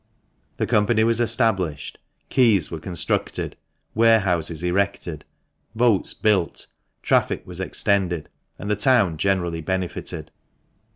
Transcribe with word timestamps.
The 0.57 0.65
company 0.65 1.03
was 1.03 1.21
established, 1.21 1.99
quays 2.31 2.71
were 2.71 2.79
constructed, 2.79 3.55
warehouses 3.93 4.63
erected, 4.63 5.25
boats 5.75 6.15
built, 6.15 6.65
traffic 7.03 7.45
was 7.45 7.61
extended, 7.61 8.27
and 8.57 8.71
the 8.71 8.75
town 8.75 9.17
generally 9.17 9.61
benefited. 9.61 10.31